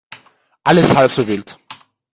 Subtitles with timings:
[0.69, 1.59] Alles halb so wild.